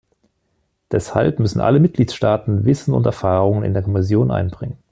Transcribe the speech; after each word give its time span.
Deshalb 0.91 1.37
müssen 1.37 1.61
alle 1.61 1.79
Mitgliedsstaaten 1.79 2.65
Wissen 2.65 2.95
und 2.95 3.05
Erfahrungen 3.05 3.63
in 3.63 3.75
der 3.75 3.83
Kommission 3.83 4.31
einbringen. 4.31 4.79